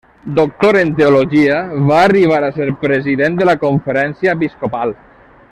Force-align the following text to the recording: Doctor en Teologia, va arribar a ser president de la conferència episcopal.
Doctor 0.35 0.77
en 0.83 0.95
Teologia, 0.99 1.59
va 1.91 1.99
arribar 2.05 2.39
a 2.47 2.51
ser 2.57 2.67
president 2.87 3.37
de 3.43 3.49
la 3.51 3.57
conferència 3.67 4.35
episcopal. 4.41 4.97